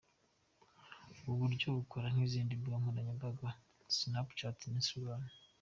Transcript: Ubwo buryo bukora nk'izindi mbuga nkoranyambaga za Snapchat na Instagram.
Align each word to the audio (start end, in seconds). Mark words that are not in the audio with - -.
Ubwo 1.15 1.31
buryo 1.41 1.67
bukora 1.77 2.07
nk'izindi 2.13 2.51
mbuga 2.59 2.75
nkoranyambaga 2.81 3.47
za 3.85 3.95
Snapchat 3.97 4.57
na 4.67 4.77
Instagram. 4.81 5.21